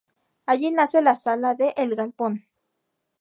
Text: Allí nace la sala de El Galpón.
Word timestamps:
Allí 0.47 0.71
nace 0.71 1.03
la 1.03 1.15
sala 1.15 1.53
de 1.53 1.75
El 1.77 1.95
Galpón. 1.95 2.47